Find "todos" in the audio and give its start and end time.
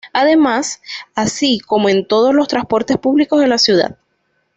2.07-2.33